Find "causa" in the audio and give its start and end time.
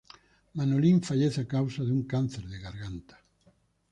1.55-1.81